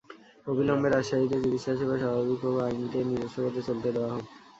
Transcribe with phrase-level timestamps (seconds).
[0.47, 4.25] অবিলম্বে রাজশাহীতে চিকিৎসাসেবা স্বাভাবিক হোক, আইনকে নিজস্ব পথে চলতে দেওয়া হোক।